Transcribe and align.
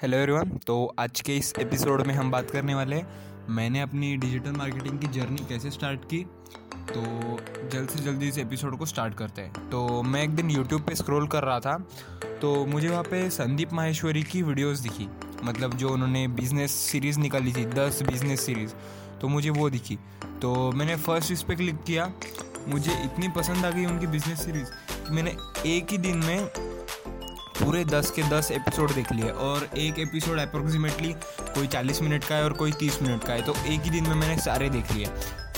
Hello 0.00 0.16
everyone 0.16 0.50
तो 0.66 0.74
आज 0.98 1.20
के 1.20 1.36
इस 1.36 1.52
एपिसोड 1.58 2.02
में 2.06 2.12
हम 2.14 2.30
बात 2.30 2.50
करने 2.50 2.74
वाले 2.74 2.96
हैं, 2.96 3.46
मैंने 3.48 3.80
अपनी 3.80 4.16
डिजिटल 4.16 4.52
मार्केटिंग 4.52 4.98
की 4.98 5.06
जर्नी 5.08 5.44
कैसे 5.48 5.70
स्टार्ट 5.70 6.04
की? 6.04 6.22
तो 6.88 7.02
जल्द 7.72 7.88
से 7.88 8.02
जल्दी 8.04 8.28
इस 8.28 8.38
एपिसोड 8.38 8.78
को 8.78 8.86
स्टार्ट 8.86 9.14
करते 9.14 9.42
हैं। 9.42 9.68
तो 9.70 10.02
मैं 10.02 10.22
एक 10.22 10.30
दिन 10.30 10.50
यूट्यूब 10.50 10.82
पे 10.82 10.94
स्क्रॉल 10.94 11.26
कर 11.26 11.44
रहा 11.44 11.58
था 11.60 11.76
तो 12.40 12.54
मुझे 12.66 12.88
वहाँ 12.88 13.02
पे 13.02 13.28
संदीप 13.30 13.72
माहेश्वरी 13.72 14.22
की 14.22 14.42
वीडियोस 14.42 14.78
दिखी। 14.78 15.08
मतलब 15.44 15.74
जो 15.74 15.90
उन्होंने 15.90 16.26
बिज़नेस 16.30 16.72
सीरीज़ 16.82 17.20
निकाली 17.20 17.52
थी, 17.52 17.64
दस 17.66 18.02
बिज़नेस 18.02 18.46
सीरीज़ 18.46 18.72
तो 19.20 19.28
मुझे 19.28 19.50
वो 19.50 19.70
दिखी। 19.70 19.98
तो 20.42 20.70
मैंने 20.72 20.96
फ़र्स्ट 20.98 21.32
इस 21.32 21.42
पर 21.42 21.54
क्लिक 21.54 21.82
किया, 21.82 22.12
मुझे 22.68 23.02
इतनी 23.04 23.28
पसंद 23.36 23.66
आ 23.66 23.70
गई 23.70 23.84
उनकी 23.84 24.06
बिज़नेस 24.06 24.44
सीरीज़ 24.44 25.12
मैंने 25.12 25.36
एक 25.66 25.90
ही 25.90 25.98
दिन 25.98 26.24
में 26.24 26.48
पूरे 27.60 27.84
दस 27.84 28.10
के 28.10 28.22
दस 28.22 28.50
एपिसोड 28.50 28.92
देख 28.94 29.10
लिए 29.12 29.30
और 29.46 29.68
एक 29.78 29.98
एपिसोड 29.98 30.38
अप्रोक्सीमेटली 30.38 31.12
कोई 31.54 31.66
चालीस 31.66 32.00
मिनट 32.02 32.24
का 32.24 32.34
है 32.34 32.44
और 32.44 32.52
कोई 32.52 32.72
तीस 32.72 32.98
मिनट 33.02 33.24
का 33.24 33.32
है। 33.32 33.42
तो 33.42 33.54
एक 33.66 33.80
ही 33.80 33.90
दिन 33.90 34.08
में 34.08 34.14
मैंने 34.14 34.36
सारे 34.38 34.68
देख 34.70 34.92
लिए। 34.92 35.06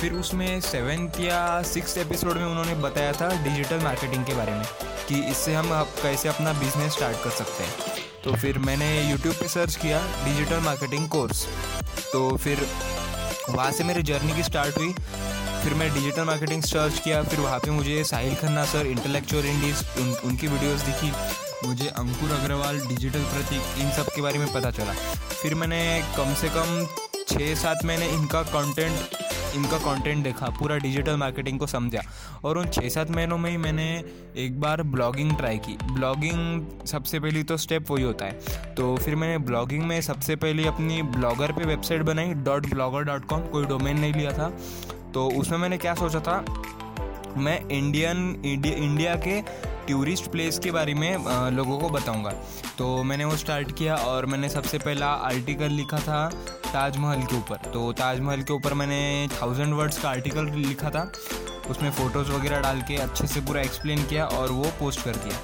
फिर 0.00 0.12
उसमें 0.12 0.60
सेवेंथ 0.60 1.20
या 1.20 1.40
सिक्स 1.62 1.96
एपिसोड 1.98 2.36
में 2.36 2.44
उन्होंने 2.44 2.74
बताया 2.74 3.12
था 3.12 3.28
डिजिटल 3.44 3.80
मार्केटिंग 3.80 4.24
के 4.24 4.34
बारे 4.34 4.52
में 4.52 4.64
कि 5.08 5.20
इससे 5.30 5.54
हम 5.54 5.72
आप 5.72 5.94
कैसे 6.02 6.28
अपना 6.28 6.52
बिज़नेस 6.52 6.92
स्टार्ट 6.92 7.22
कर 7.24 7.30
सकते 7.30 7.64
हैं। 7.64 8.00
तो 8.24 8.34
फिर 8.36 8.58
मैंने 8.58 8.90
यूट्यूब 9.10 9.34
पे 9.34 9.48
सर्च 9.48 9.76
किया 9.76 10.02
डिजिटल 10.24 10.60
मार्केटिंग 10.60 11.08
कोर्स 11.08 11.46
तो 12.12 12.36
फिर 12.36 12.66
वहाँ 13.50 13.70
से 13.72 13.84
मेरी 13.84 14.02
जर्नी 14.02 14.32
की 14.32 14.42
स्टार्ट 14.42 14.78
हुई। 14.78 14.92
फिर 15.62 15.74
मैं 15.74 15.92
डिजिटल 15.94 16.24
मार्केटिंग 16.24 16.62
सर्च 16.62 16.98
किया। 16.98 17.22
फिर 17.22 17.40
वहाँ 17.40 17.58
पे 17.58 17.70
मुझे 17.70 18.02
Sahil 18.04 18.34
Khanna 18.34 18.64
sir 18.64 18.86
intellectual 18.86 19.46
indies 19.46 19.84
उन, 20.00 20.14
उनकी 20.24 20.46
वीडियोस 20.46 20.80
दिखी। 20.80 21.12
मुझे 21.66 21.88
अंकुर 21.88 22.30
अग्रवाल 22.32 22.78
डिजिटल 22.78 23.22
प्रतीक 23.24 23.82
इन 23.82 23.90
सब 23.92 24.06
के 24.14 24.22
बारे 24.22 24.38
में 24.38 24.52
पता 24.52 24.70
चला। 24.70 24.92
फिर 25.32 25.54
मैंने 25.54 25.82
कम 26.16 26.34
से 26.34 26.48
कम 26.48 26.86
छः 27.28 27.54
सात 27.54 27.84
महीने 27.84 28.08
इनका 28.10 28.42
कंटेंट 28.44 29.20
इनका 29.56 29.78
कंटेंट 29.78 30.22
देखा 30.24 30.46
पूरा 30.58 30.76
डिजिटल 30.78 31.16
मार्केटिंग 31.16 31.58
को 31.58 31.66
समझा। 31.66 32.02
और 32.44 32.58
उन 32.58 32.68
छः 32.68 32.88
सात 32.88 33.10
महीनों 33.10 33.38
में 33.38 33.50
ही 33.50 33.56
मैंने 33.56 33.88
एक 34.36 34.60
बार 34.60 34.82
ब्लॉगिंग 34.82 35.36
ट्राई 35.36 35.58
की। 35.58 35.76
ब्लॉगिंग 35.84 36.86
सबसे 36.86 37.20
पहली 37.20 37.42
तो 37.42 37.56
स्टेप 37.56 37.90
वही 37.90 38.04
होता 38.04 38.24
है। 38.24 38.74
तो 38.74 38.96
फिर 38.96 39.16
मैंने 39.16 39.38
ब्लॉगिंग 39.46 39.82
में 39.82 40.00
सबसे 40.00 40.36
पहले 40.36 40.66
अपनी 40.68 41.02
ब्लॉगर 41.10 41.52
पे 41.52 41.64
वेबसाइट 41.64 42.02
बनाई 42.02 42.32
डॉट 42.44 42.66
ब्लॉगर 42.66 43.02
डॉट 43.02 43.24
कॉम 43.24 43.40
कोई 43.46 43.64
डोमेन 43.64 43.98
नहीं 43.98 44.12
लिया 44.12 44.32
था। 44.32 44.48
तो 45.14 45.28
उसमें 45.40 45.58
मैंने 45.58 45.78
क्या 45.78 45.94
सोचा 45.94 46.20
था 46.20 46.44
मैं 47.36 47.60
इंडियन 47.68 48.42
इंडिया, 48.44 49.14
के 49.16 49.40
टूरिस्ट 49.88 50.30
प्लेस 50.30 50.58
के 50.58 50.70
बारे 50.70 50.94
में 50.94 51.50
लोगों 51.52 51.78
को 51.78 51.88
बताऊँगा। 51.90 52.30
तो 52.78 53.02
मैंने 53.02 53.24
वो 53.24 53.36
स्टार्ट 53.36 53.76
किया 53.78 53.94
और 53.94 54.26
मैंने 54.26 54.48
सबसे 54.48 54.78
पहला 54.78 55.06
आर्टिकल 55.26 55.72
लिखा 55.72 55.98
था 55.98 56.28
ताजमहल 56.64 57.22
के 57.22 57.36
ऊपर। 57.36 57.70
तो 57.72 57.92
ताजमहल 57.92 58.42
के 58.42 58.52
ऊपर 58.52 58.74
मैंने 58.74 59.28
थाउज़ेंड 59.40 59.74
वर्ड्स 59.74 59.98
का 60.02 60.08
आर्टिकल 60.10 60.50
लिखा 60.56 60.90
था। 60.90 61.10
उसमें 61.70 61.90
फ़ोटोज़ 61.90 62.30
वगैरह 62.30 62.60
डाल 62.60 62.80
के 62.82 62.96
अच्छे 63.02 63.26
से 63.26 63.40
पूरा 63.40 63.60
एक्सप्लेन 63.60 64.02
किया 64.04 64.26
और 64.28 64.52
वो 64.52 64.72
पोस्ट 64.78 65.04
कर 65.04 65.16
दिया। 65.16 65.36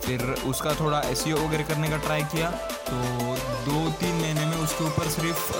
फिर 0.00 0.22
उसका 0.46 0.72
थोड़ा 0.74 1.00
एस 1.00 1.24
e 1.24 1.32
वगैरह 1.34 1.64
करने 1.68 1.88
का 1.88 1.96
ट्राई 1.96 2.22
किया। 2.34 2.50
तो 2.88 2.94
दो 3.64 3.90
तीन 3.90 4.14
महीने 4.14 4.46
में 4.46 4.56
उसके 4.56 4.84
ऊपर 4.84 5.08
सिर्फ़ 5.10 5.52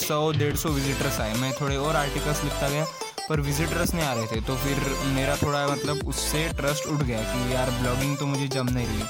सौ 0.00 0.30
डेढ़ 0.32 0.54
सौ 0.56 0.68
विजिटर्स 0.68 1.20
आए। 1.20 1.34
मैं 1.34 1.52
थोड़े 1.60 1.76
और 1.76 1.96
आर्टिकल्स 1.96 2.44
लिखता 2.44 2.68
गया। 2.68 2.84
पर 3.28 3.40
विजिटर्स 3.40 3.94
नहीं 3.94 4.04
आ 4.04 4.12
रहे 4.14 4.26
थे 4.26 4.40
तो 4.40 4.56
फिर 4.56 4.78
मेरा 5.14 5.36
थोड़ा 5.36 5.66
मतलब 5.66 6.08
उससे 6.08 6.48
ट्रस्ट 6.56 6.86
उठ 6.86 7.02
गया 7.02 7.20
कि 7.32 7.54
यार 7.54 7.70
ब्लॉगिंग 7.70 8.16
तो 8.16 8.26
मुझे 8.26 8.48
जम 8.48 8.68
नहीं 8.68 8.86
रही 8.86 9.02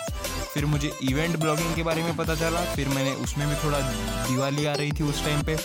फिर 0.55 0.67
मुझे 0.67 0.92
इवेंट 1.03 1.36
ब्लॉगिंग 1.36 1.75
के 1.75 1.83
बारे 1.83 2.03
में 2.03 2.17
पता 2.17 2.34
चला 2.34 2.61
फिर 2.75 2.89
मैंने 2.89 3.12
उसमें 3.25 3.48
भी 3.48 3.55
थोड़ा 3.64 3.81
दिवाली 4.28 4.67
आ 4.67 4.72
रही 4.72 4.92
थी 4.92 5.03
उस 5.03 5.25
टाइम 5.25 5.42
पे 5.42 5.56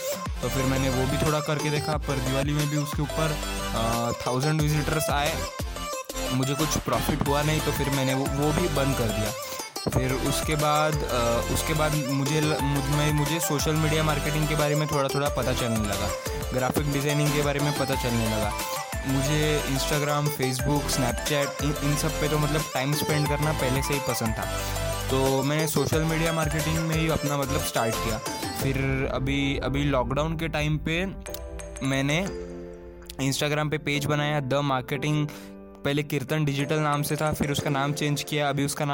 तो 0.41 0.49
फिर 0.49 0.63
मैंने 0.63 0.89
वो 0.89 1.05
भी 1.11 1.25
थोड़ा 1.25 1.39
करके 1.39 1.69
देखा 1.69 1.97
पर 2.07 2.19
दिवाली 2.27 2.53
में 2.53 2.67
भी 2.69 2.77
उसके 2.77 3.01
ऊपर 3.01 3.35
थाउज़ेंड 4.25 4.61
विजिटर्स 4.61 5.09
आए 5.09 5.33
मुझे 6.33 6.53
कुछ 6.53 6.77
प्रॉफिट 6.77 7.27
हुआ 7.27 7.41
नहीं 7.43 7.61
तो 7.61 7.71
फिर 7.71 7.89
मैंने 7.89 8.13
वो, 8.13 8.25
वो 8.25 8.51
भी 8.51 8.67
बंद 8.75 8.97
कर 8.97 9.03
दिया। 9.03 9.31
फिर 9.83 10.11
उसके 10.29 10.55
बाद 10.55 10.95
उसके 11.53 11.73
बाद 11.73 11.95
मुझे 12.09 12.41
मैं, 12.41 13.11
मुझे 13.13 13.39
सोशल 13.39 13.75
मीडिया 13.75 14.03
मार्केटिंग 14.03 14.47
के 14.47 14.55
बारे 14.55 14.75
में 14.75 14.87
थोड़ा 14.87 15.07
थोड़ा 15.09 15.29
पता 15.29 15.53
चलने 15.53 15.79
लगा। 15.79 16.09
ग्राफिक 16.53 16.91
डिज़ाइनिंग 16.93 17.29
के 17.29 17.41
बारे 17.41 17.59
में 17.59 17.71
पता 17.79 17.95
चलने 17.95 18.25
लगा। 18.25 18.51
मुझे 19.07 19.61
इंस्टाग्राम 19.69 20.27
फेसबुक 20.29 20.89
स्नैपचैट 20.89 21.63
इन 21.63 21.73
इन 21.83 21.95
सब 21.97 22.19
पे 22.21 22.27
तो 22.29 22.37
मतलब 22.37 22.61
टाइम 22.73 22.93
स्पेंड 22.93 23.27
करना 23.27 23.51
पहले 23.53 23.81
से 23.81 23.93
ही 23.93 23.99
पसंद 24.09 24.33
था। 24.33 24.45
तो 25.11 25.43
मैंने 25.43 25.67
सोशल 25.67 26.03
मीडिया 26.03 26.33
मार्केटिंग 26.33 26.77
में 26.79 26.95
ही 26.95 27.07
अपना 27.09 27.37
मतलब 27.37 27.61
स्टार्ट 27.61 27.95
किया। 27.95 28.17
फिर 28.61 29.09
अभी 29.13 29.57
अभी 29.63 29.83
लॉकडाउन 29.85 30.37
के 30.37 30.47
टाइम 30.47 30.77
पे 30.87 31.05
मैंने 31.85 32.19
इंस्टाग्राम 33.21 33.69
पे 33.69 33.77
पेज 33.79 34.05
बनाया। 34.05 34.39
द 34.39 34.53
मार्केटिंग 34.65 35.27
पहले 35.85 36.03
कीर्तन 36.03 36.45
डिजिटल 36.45 36.79
नाम 36.79 37.01
से 37.01 37.15
था, 37.15 37.31
फिर 37.33 37.51
उसका 37.51 37.69
नाम 37.69 37.93
चेंज 37.93 38.23
किया। 38.23 38.49
अभी 38.49 38.65
उसका 38.65 38.85
नाम 38.85 38.89